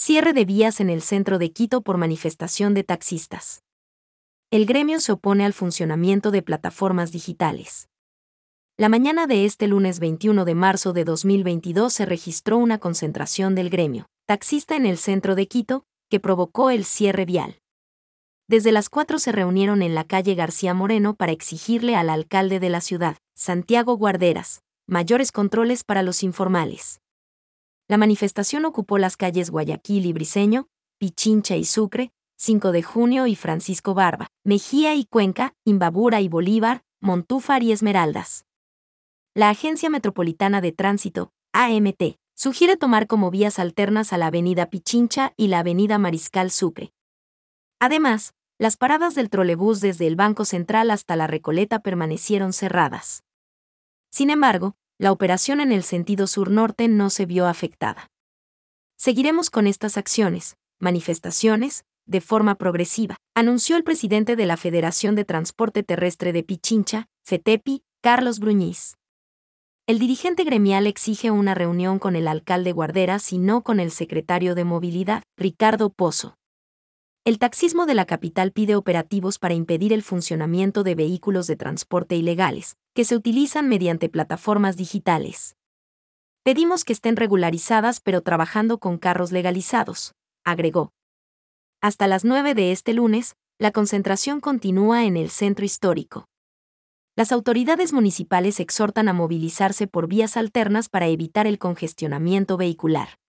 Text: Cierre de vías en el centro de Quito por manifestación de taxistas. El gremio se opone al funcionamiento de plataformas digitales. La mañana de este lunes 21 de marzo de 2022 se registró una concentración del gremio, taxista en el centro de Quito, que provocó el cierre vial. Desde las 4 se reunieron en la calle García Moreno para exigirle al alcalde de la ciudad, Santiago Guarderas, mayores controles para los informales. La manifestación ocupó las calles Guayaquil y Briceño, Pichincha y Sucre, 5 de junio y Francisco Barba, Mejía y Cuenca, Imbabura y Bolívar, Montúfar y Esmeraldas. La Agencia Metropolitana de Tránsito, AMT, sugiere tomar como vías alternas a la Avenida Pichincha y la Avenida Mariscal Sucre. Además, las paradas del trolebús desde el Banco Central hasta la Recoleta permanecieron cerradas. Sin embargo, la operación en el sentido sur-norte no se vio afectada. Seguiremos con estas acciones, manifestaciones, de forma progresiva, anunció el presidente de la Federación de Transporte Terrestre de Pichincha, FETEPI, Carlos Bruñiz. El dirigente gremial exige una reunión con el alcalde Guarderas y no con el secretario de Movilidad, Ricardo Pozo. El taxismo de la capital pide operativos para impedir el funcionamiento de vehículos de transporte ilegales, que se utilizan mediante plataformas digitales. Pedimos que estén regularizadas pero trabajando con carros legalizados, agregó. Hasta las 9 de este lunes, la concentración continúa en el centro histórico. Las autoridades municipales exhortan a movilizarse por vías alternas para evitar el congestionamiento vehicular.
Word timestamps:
Cierre 0.00 0.32
de 0.32 0.44
vías 0.44 0.78
en 0.78 0.90
el 0.90 1.02
centro 1.02 1.40
de 1.40 1.50
Quito 1.50 1.82
por 1.82 1.96
manifestación 1.96 2.72
de 2.72 2.84
taxistas. 2.84 3.64
El 4.52 4.64
gremio 4.64 5.00
se 5.00 5.10
opone 5.10 5.44
al 5.44 5.52
funcionamiento 5.52 6.30
de 6.30 6.40
plataformas 6.40 7.10
digitales. 7.10 7.88
La 8.76 8.88
mañana 8.88 9.26
de 9.26 9.44
este 9.44 9.66
lunes 9.66 9.98
21 9.98 10.44
de 10.44 10.54
marzo 10.54 10.92
de 10.92 11.02
2022 11.02 11.92
se 11.92 12.06
registró 12.06 12.58
una 12.58 12.78
concentración 12.78 13.56
del 13.56 13.70
gremio, 13.70 14.06
taxista 14.24 14.76
en 14.76 14.86
el 14.86 14.98
centro 14.98 15.34
de 15.34 15.48
Quito, 15.48 15.82
que 16.08 16.20
provocó 16.20 16.70
el 16.70 16.84
cierre 16.84 17.24
vial. 17.24 17.58
Desde 18.46 18.70
las 18.70 18.90
4 18.90 19.18
se 19.18 19.32
reunieron 19.32 19.82
en 19.82 19.96
la 19.96 20.04
calle 20.04 20.36
García 20.36 20.74
Moreno 20.74 21.16
para 21.16 21.32
exigirle 21.32 21.96
al 21.96 22.08
alcalde 22.08 22.60
de 22.60 22.70
la 22.70 22.82
ciudad, 22.82 23.16
Santiago 23.34 23.96
Guarderas, 23.96 24.62
mayores 24.86 25.32
controles 25.32 25.82
para 25.82 26.04
los 26.04 26.22
informales. 26.22 27.00
La 27.88 27.96
manifestación 27.96 28.66
ocupó 28.66 28.98
las 28.98 29.16
calles 29.16 29.50
Guayaquil 29.50 30.04
y 30.04 30.12
Briceño, 30.12 30.68
Pichincha 30.98 31.56
y 31.56 31.64
Sucre, 31.64 32.12
5 32.36 32.70
de 32.70 32.82
junio 32.82 33.26
y 33.26 33.34
Francisco 33.34 33.94
Barba, 33.94 34.28
Mejía 34.44 34.94
y 34.94 35.06
Cuenca, 35.06 35.54
Imbabura 35.64 36.20
y 36.20 36.28
Bolívar, 36.28 36.84
Montúfar 37.00 37.62
y 37.62 37.72
Esmeraldas. 37.72 38.44
La 39.34 39.48
Agencia 39.48 39.88
Metropolitana 39.88 40.60
de 40.60 40.72
Tránsito, 40.72 41.32
AMT, 41.54 42.18
sugiere 42.34 42.76
tomar 42.76 43.06
como 43.06 43.30
vías 43.30 43.58
alternas 43.58 44.12
a 44.12 44.18
la 44.18 44.26
Avenida 44.26 44.66
Pichincha 44.66 45.32
y 45.38 45.48
la 45.48 45.60
Avenida 45.60 45.96
Mariscal 45.96 46.50
Sucre. 46.50 46.92
Además, 47.80 48.34
las 48.58 48.76
paradas 48.76 49.14
del 49.14 49.30
trolebús 49.30 49.80
desde 49.80 50.06
el 50.06 50.14
Banco 50.14 50.44
Central 50.44 50.90
hasta 50.90 51.16
la 51.16 51.26
Recoleta 51.26 51.78
permanecieron 51.78 52.52
cerradas. 52.52 53.24
Sin 54.10 54.28
embargo, 54.28 54.76
la 54.98 55.12
operación 55.12 55.60
en 55.60 55.70
el 55.70 55.84
sentido 55.84 56.26
sur-norte 56.26 56.88
no 56.88 57.08
se 57.08 57.24
vio 57.24 57.46
afectada. 57.46 58.10
Seguiremos 58.96 59.48
con 59.48 59.68
estas 59.68 59.96
acciones, 59.96 60.56
manifestaciones, 60.80 61.84
de 62.04 62.20
forma 62.20 62.56
progresiva, 62.56 63.16
anunció 63.34 63.76
el 63.76 63.84
presidente 63.84 64.34
de 64.34 64.46
la 64.46 64.56
Federación 64.56 65.14
de 65.14 65.24
Transporte 65.24 65.84
Terrestre 65.84 66.32
de 66.32 66.42
Pichincha, 66.42 67.06
FETEPI, 67.24 67.82
Carlos 68.02 68.40
Bruñiz. 68.40 68.96
El 69.86 69.98
dirigente 69.98 70.42
gremial 70.44 70.86
exige 70.86 71.30
una 71.30 71.54
reunión 71.54 71.98
con 71.98 72.16
el 72.16 72.26
alcalde 72.26 72.72
Guarderas 72.72 73.32
y 73.32 73.38
no 73.38 73.62
con 73.62 73.78
el 73.78 73.90
secretario 73.90 74.54
de 74.54 74.64
Movilidad, 74.64 75.22
Ricardo 75.36 75.90
Pozo. 75.90 76.36
El 77.24 77.38
taxismo 77.38 77.86
de 77.86 77.94
la 77.94 78.06
capital 78.06 78.52
pide 78.52 78.74
operativos 78.74 79.38
para 79.38 79.54
impedir 79.54 79.92
el 79.92 80.02
funcionamiento 80.02 80.82
de 80.82 80.94
vehículos 80.94 81.46
de 81.46 81.56
transporte 81.56 82.16
ilegales, 82.16 82.76
que 82.98 83.04
se 83.04 83.14
utilizan 83.14 83.68
mediante 83.68 84.08
plataformas 84.08 84.76
digitales. 84.76 85.54
Pedimos 86.42 86.84
que 86.84 86.92
estén 86.92 87.14
regularizadas 87.14 88.00
pero 88.00 88.22
trabajando 88.22 88.78
con 88.78 88.98
carros 88.98 89.30
legalizados, 89.30 90.16
agregó. 90.44 90.90
Hasta 91.80 92.08
las 92.08 92.24
9 92.24 92.56
de 92.56 92.72
este 92.72 92.94
lunes, 92.94 93.36
la 93.56 93.70
concentración 93.70 94.40
continúa 94.40 95.04
en 95.04 95.16
el 95.16 95.30
centro 95.30 95.64
histórico. 95.64 96.24
Las 97.14 97.30
autoridades 97.30 97.92
municipales 97.92 98.58
exhortan 98.58 99.08
a 99.08 99.12
movilizarse 99.12 99.86
por 99.86 100.08
vías 100.08 100.36
alternas 100.36 100.88
para 100.88 101.06
evitar 101.06 101.46
el 101.46 101.60
congestionamiento 101.60 102.56
vehicular. 102.56 103.10